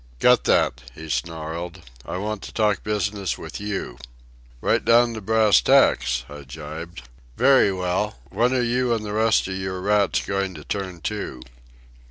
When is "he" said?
0.95-1.09